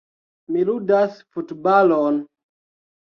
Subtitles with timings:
[0.53, 2.21] Mi ludas futbalon.